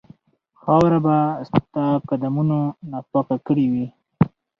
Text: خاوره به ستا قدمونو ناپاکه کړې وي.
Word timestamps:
خاوره 0.61 0.99
به 1.05 1.15
ستا 1.49 1.85
قدمونو 2.09 2.59
ناپاکه 2.91 3.35
کړې 3.45 3.65
وي. 3.73 3.85